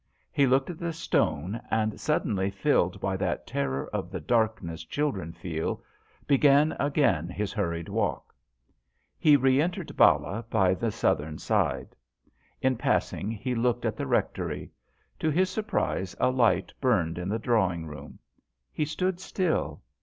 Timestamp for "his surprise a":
15.29-16.31